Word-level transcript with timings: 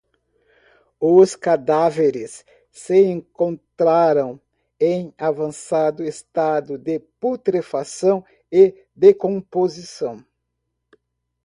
Os 0.99 1.35
cadáveres 1.35 2.43
se 2.71 2.95
encontraram 3.05 4.41
em 4.79 5.13
avançado 5.15 6.03
estado 6.03 6.75
de 6.75 6.97
putrefação 6.97 8.25
e 8.51 8.83
decomposição 8.95 10.25